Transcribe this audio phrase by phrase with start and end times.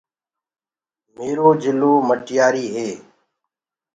[1.15, 2.89] ميرو جِلو مٽياريٚ هي